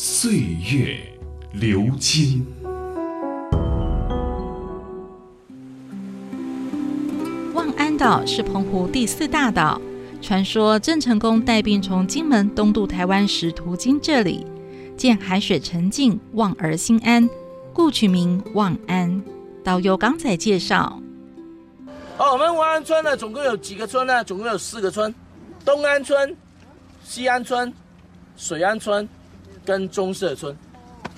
[0.00, 0.30] 岁
[0.72, 0.96] 月
[1.52, 2.46] 流金。
[7.52, 9.80] 望安岛是澎湖第四大岛。
[10.22, 14.46] 传说郑成功带兵从金门东渡台湾时，途经这里，
[14.96, 17.28] 见海水沉静，望而心安，
[17.72, 19.20] 故取名望安。
[19.64, 21.02] 导游刚才介绍，
[22.18, 24.22] 哦，我们望安村呢，总共有几个村呢？
[24.22, 25.12] 总共有四个村：
[25.64, 26.36] 东安村、
[27.02, 27.74] 西安村、
[28.36, 29.08] 水安村
[29.68, 30.56] 跟中社村。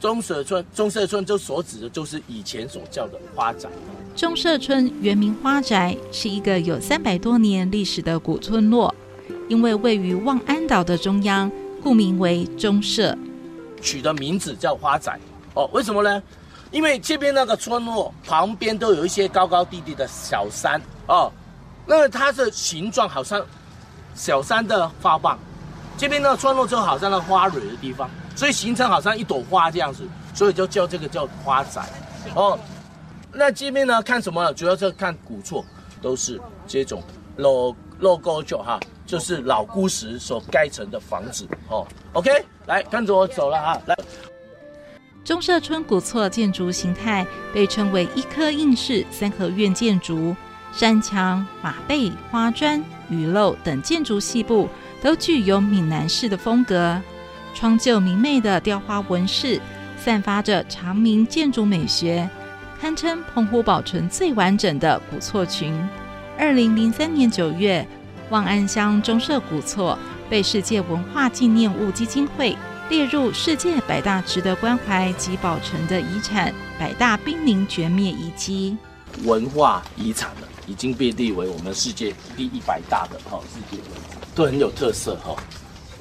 [0.00, 3.68] 中社村，中社村就所指的，就是以前所叫的花宅。
[4.16, 8.92] 中社村原名花宅，是一个有三百多年历史的古村落。
[9.48, 11.48] 因为位于望安岛的中央，
[11.80, 13.16] 故名为中社。
[13.80, 15.16] 取的名字叫花宅。
[15.54, 16.20] 哦，为什么呢？
[16.72, 21.30] 因为这边那个村落旁边都有一些高高低低的小山哦，
[21.86, 23.40] 那它的形状好像
[24.16, 25.38] 小山的花瓣。
[25.96, 28.10] 这边的村落就好像那花蕊的地方。
[28.34, 31.82] 所以形成好像一朵花这样子，所以就叫这个叫花仔。
[32.34, 32.58] 哦，
[33.32, 34.52] 那这边呢看什么？
[34.52, 35.64] 主要是看古厝，
[36.00, 37.02] 都是这种
[37.36, 41.46] 老老古旧哈，就是老古时所盖成的房子。
[41.68, 42.30] 哦，OK，
[42.66, 43.80] 来跟着我走了哈。
[43.86, 43.96] 来，
[45.24, 50.34] 中社村古厝建筑形态被称为一颗硬式三合院建筑，
[50.72, 54.68] 山墙、马背、花砖、雨漏等建筑细部
[55.00, 57.00] 都具有闽南式的风格。
[57.54, 59.60] 窗就明媚的雕花纹饰，
[59.96, 62.28] 散发着长明建筑美学，
[62.80, 65.72] 堪称澎湖保存最完整的古厝群。
[66.38, 67.86] 二零零三年九月，
[68.30, 69.96] 望安乡中社古厝
[70.28, 72.56] 被世界文化纪念物基金会
[72.88, 78.76] 列入世界百大值得关怀及保存的遗产百大濒临绝灭遗迹。
[79.24, 80.30] 文化遗产，
[80.66, 83.82] 已经被列为我们世界第一百大的哈，世界
[84.34, 85.36] 都很有特色哈。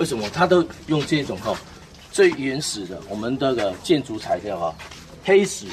[0.02, 1.56] 为什么它都用这种哈
[2.12, 4.76] 最原始的我们这个建筑材料哈
[5.24, 5.68] 黑石？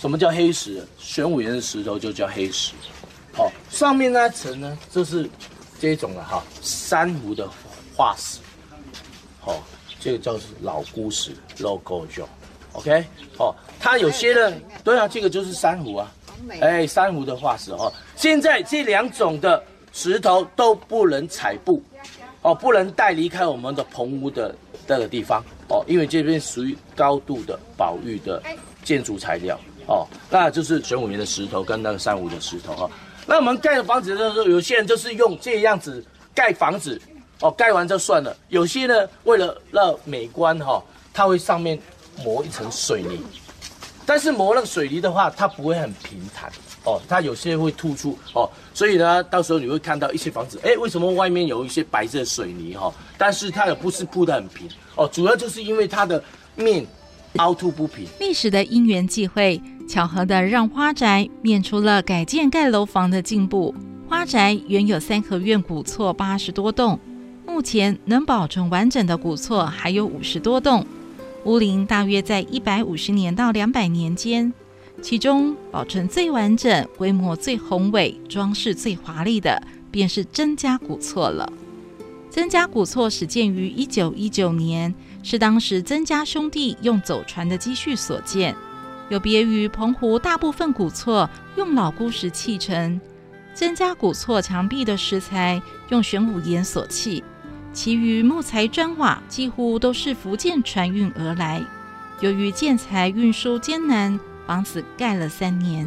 [0.00, 0.82] 什么叫黑石？
[0.96, 2.72] 玄武岩的石头就叫黑石。
[3.34, 5.28] 好，上面那层呢就是
[5.78, 7.46] 这种的哈珊瑚的
[7.94, 8.38] 化石。
[9.40, 9.62] 好，
[10.00, 12.26] 这个叫是老孤石 logo 就
[12.72, 13.04] OK。
[13.36, 16.10] 哦，它有些呢，对啊，这个就是珊瑚啊，
[16.62, 17.92] 哎，珊瑚的化石哦。
[18.16, 19.62] 现在这两种的
[19.92, 21.82] 石头都不能采布。
[22.42, 24.54] 哦，不能带离开我们的棚屋的
[24.86, 28.42] 这个地方哦，因为这边属于高度的保育的
[28.84, 32.90] 建筑材料哦，那就是玄武岩的石头跟那个珊瑚的石头哈。
[33.26, 36.02] 那我们盖的房子的时候，有些人就是用这样子
[36.34, 37.00] 盖房子
[37.40, 38.34] 哦，盖完就算了。
[38.48, 40.82] 有些呢，为了让美观哈，
[41.12, 41.78] 它会上面
[42.24, 43.20] 磨一层水泥，
[44.06, 46.50] 但是磨那个水泥的话，它不会很平坦。
[46.88, 52.90] 哦，它有些会突出哦，所以呢，到时候你会看到一些房子，哎，为什么外面有一些白色水泥哈？
[53.18, 54.66] 但是它也不是铺的很平
[54.96, 56.22] 哦，主要就是因为它的
[56.56, 56.86] 面
[57.36, 58.06] 凹凸不平。
[58.18, 63.74] 历史的因缘际会，巧合的让花宅免除了改建盖楼房的进步。
[64.08, 66.98] 花宅原有三合院古厝八十多栋，
[67.46, 70.86] 目前能保存完整的古厝还有五十多栋，
[71.44, 74.50] 屋龄大约在一百五十年到两百年间。
[75.00, 81.50] 其中保存最完整、规模最宏伟、装饰最华丽的，便是曾家古厝了。
[82.30, 84.92] 曾家古厝始建于一九一九年，
[85.22, 88.54] 是当时曾家兄弟用走船的积蓄所建，
[89.08, 93.00] 有别于澎湖大部分古厝用老古石砌成。
[93.54, 97.24] 曾家古厝墙壁的石材用玄武岩所砌，
[97.72, 101.64] 其余木材砖瓦几乎都是福建船运而来。
[102.20, 104.18] 由于建材运输艰难。
[104.48, 105.86] 房子盖了三年，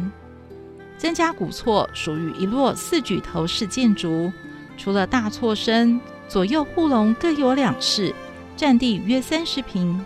[0.96, 4.32] 曾家古厝属于一落四举头式建筑，
[4.78, 8.14] 除了大厝身，左右护龙各有两室，
[8.56, 10.00] 占地约三十平。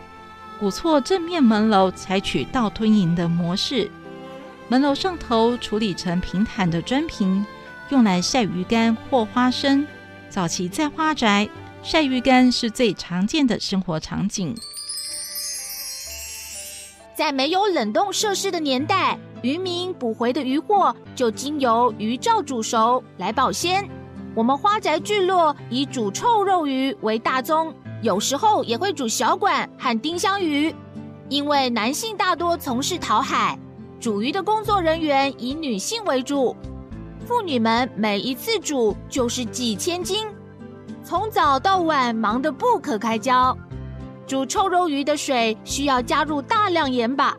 [0.58, 3.91] 古厝正面门楼采取倒吞营的模式，
[4.69, 7.44] 门楼上头处理成平坦的砖坪，
[7.91, 9.87] 用来晒鱼干或花生。
[10.31, 11.47] 早期在花宅
[11.82, 14.56] 晒鱼干是最常见的生活场景。
[17.17, 23.89] 在没有冷冻设施的年代，渔民捕回的渔获就经由鱼照煮熟来保鲜。
[24.35, 30.75] 我们花宅聚落以煮臭肉鱼为大宗，有时候也会煮小管和丁香鱼。
[31.31, 33.59] 因为男性大多从事淘海，
[33.99, 36.55] 煮鱼的工作人员以女性为主，
[37.27, 40.29] 妇女们每一次煮就是几千斤，
[41.03, 43.57] 从早到晚忙得不可开交。
[44.26, 47.37] 煮臭肉鱼的水需要加入大量盐巴，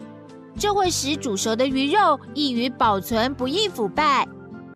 [0.57, 4.25] 这会使煮熟的鱼肉易于保存，不易腐败。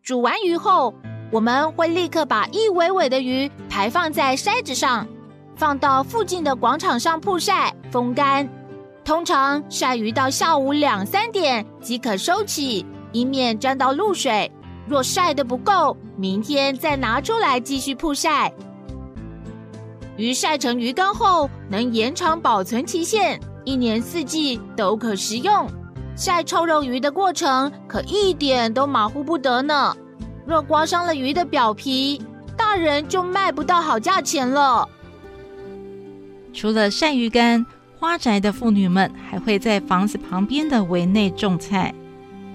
[0.04, 0.94] 煮完鱼后，
[1.32, 5.08] 我们会立刻把一尾尾的鱼排放在筛子上，
[5.56, 8.48] 放到附近的广场上曝晒风干。
[9.06, 14.52] 通常晒鱼到下午两三点即可收起，以免沾到露水。
[14.86, 18.52] 若晒得不够，明天再拿出来继续曝晒。
[20.22, 25.68] 鱼晒成鱼干后，能延长保存期限，一年四季都可食用。
[26.16, 29.98] 晒臭肉鱼的过程可一点都马虎不得呢。
[30.46, 32.22] 若刮伤了鱼的表皮，
[32.56, 34.88] 大人就卖不到好价钱了。
[36.54, 37.66] 除了晒鱼干，
[37.98, 41.92] 花宅的妇女们还会在房子旁边的围内种菜。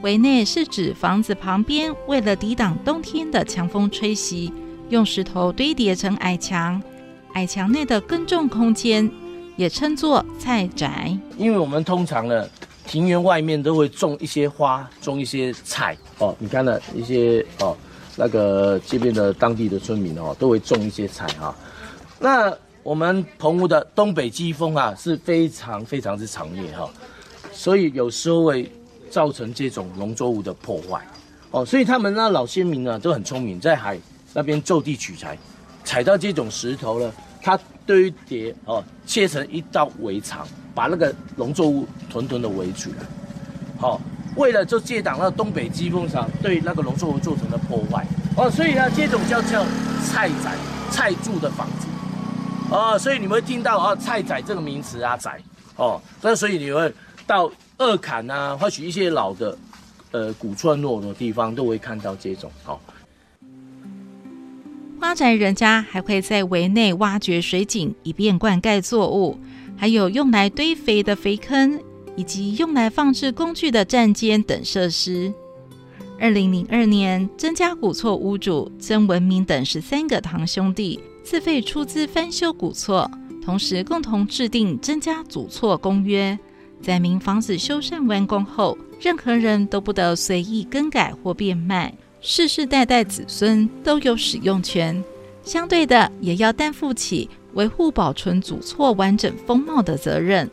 [0.03, 4.53] 围内是指房子旁边为了抵挡冬天的强风吹袭，
[4.89, 6.81] 用石头堆叠成矮墙。
[7.37, 9.09] 矮墙内的耕种空间
[9.57, 12.49] 也称作菜宅，因为我们通常呢，
[12.87, 16.35] 庭园外面都会种一些花，种一些菜哦。
[16.39, 17.77] 你看呢，一些哦，
[18.17, 21.55] 那个这边的当地的村民哦，都会种一些菜哈。
[22.19, 22.51] 那
[22.83, 26.89] 我们澎湖的东北季风啊，是非常非常之强烈哈，
[27.53, 28.73] 所以有时候会
[29.11, 31.07] 造成这种农作物的破坏
[31.51, 31.63] 哦。
[31.67, 33.99] 所以他们那老先民呢都很聪明，在海
[34.33, 35.37] 那边就地取材，
[35.85, 37.13] 踩到这种石头了。
[37.47, 37.57] 它
[37.87, 40.45] 堆叠哦，切成一道围墙，
[40.75, 42.97] 把那个农作物屯屯的围起来。
[43.79, 44.01] 好，
[44.35, 48.05] 为了就借挡那东北季风场对那个农作物造成的破坏
[48.37, 49.65] 哦，所以呢，这种叫叫
[50.05, 50.53] 菜仔、
[50.91, 51.87] 菜住的房子
[52.69, 55.31] 哦，所以你们会听到哦，菜仔这个名词啊，仔
[55.77, 56.93] 哦，那所以你会
[57.29, 57.49] 到
[57.79, 59.57] 二坎啊，或许一些老的
[60.11, 62.77] 呃古村落的地方都会看到这种哦。
[65.07, 69.39] 发宅人家还会在围内挖掘水井，以便灌溉作物；
[69.77, 71.81] 还有用来堆肥的肥坑，
[72.17, 75.33] 以及用来放置工具的站间等设施。
[76.19, 83.09] 二零零二年，曾家古厝屋主曾文明等十三个堂兄弟自费出资翻修古厝，
[83.41, 86.37] 同时共同制定曾家祖厝公约，
[86.83, 91.95] 载明房子修缮完工后，任何人都不得随意更改或变卖。
[92.29, 95.01] 世世代代子孙都有使用权，
[95.45, 100.51] 相对的也要担负起维护保存祖厝完整风貌的责任。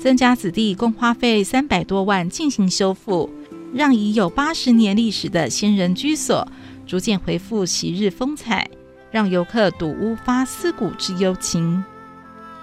[0.00, 3.28] 曾家子弟共花费三百多万进行修复，
[3.74, 6.48] 让已有八十年历史的先人居所
[6.86, 8.66] 逐渐恢复昔日风采，
[9.10, 11.84] 让游客睹屋发思古之幽情。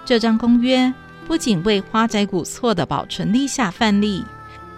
[0.03, 0.91] 这张公约
[1.27, 4.23] 不仅为花宅古厝的保存立下范例。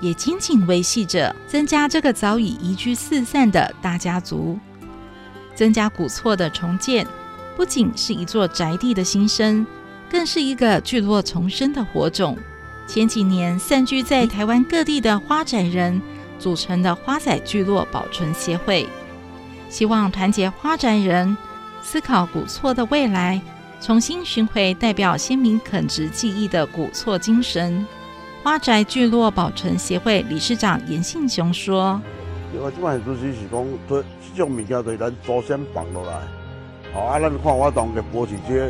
[0.04, 4.60] 也紧紧维系着曾家这个早已移居四散的大家族。
[5.56, 7.08] 曾家古厝的重建，
[7.56, 9.66] 不仅是一座宅地的新生，
[10.10, 12.38] 更是一个聚落重生的火种。
[12.86, 16.02] 前几年散居在台湾各地的花仔人
[16.38, 18.86] 组成的花仔聚落保存协会，
[19.70, 21.38] 希望团结花宅人，
[21.82, 23.42] 思考古厝的未来，
[23.80, 27.88] 重新寻回代表先民垦殖记忆的古厝精神。
[28.44, 32.02] 花宅聚落保存协会理事长严信雄说
[32.62, 34.04] ：“我即摆主是是讲，这
[34.36, 36.20] 这种物件对咱祖先放落来，
[36.94, 38.70] 好啊，咱看我当个保持这，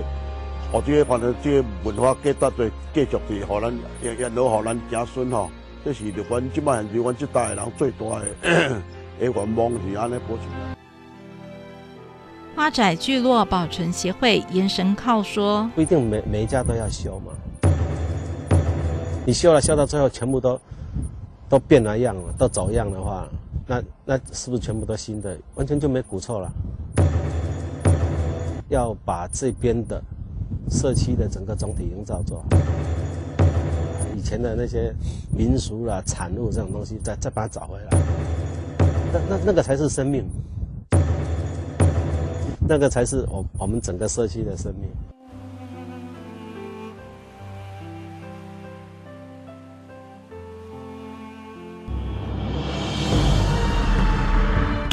[0.72, 3.18] 或者反正这文化价值对继续
[3.50, 5.50] 咱也也老互咱子孙吼，
[5.84, 8.26] 这是着阮即摆是阮这代人最大的
[9.20, 10.44] 的愿望是安尼保持。”
[12.56, 17.32] 花宅聚落保存协会严神靠说：“不一定每每一家都要修嘛。”
[19.26, 20.60] 你修了修到最后全部都
[21.48, 23.28] 都变了样了，都走样的话，
[23.66, 25.38] 那那是不是全部都新的？
[25.56, 26.52] 完全就没古臭了。
[28.70, 30.02] 要把这边的
[30.70, 32.58] 社区的整个总体营造做好，
[34.18, 34.94] 以前的那些
[35.32, 37.98] 民俗啦、产物这种东西，再再把它找回来。
[39.14, 40.26] 那那那个才是生命，
[42.68, 45.13] 那个才是我我们整个社区的生命。